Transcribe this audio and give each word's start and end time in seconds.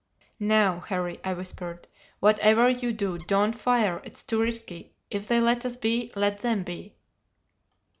"'Now, 0.39 0.79
Harry,' 0.79 1.19
I 1.23 1.33
whispered, 1.35 1.87
'whatever 2.21 2.67
you 2.67 2.91
do 2.91 3.19
don't 3.19 3.53
fire, 3.53 4.01
it's 4.03 4.23
too 4.23 4.41
risky. 4.41 4.95
If 5.11 5.27
they 5.27 5.39
let 5.39 5.63
us 5.63 5.77
be, 5.77 6.11
let 6.15 6.39
them 6.39 6.63
be. 6.63 6.95